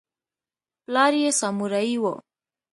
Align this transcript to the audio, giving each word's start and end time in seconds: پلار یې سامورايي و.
پلار 0.83 1.13
یې 1.21 1.31
سامورايي 1.39 1.95
و. 2.01 2.05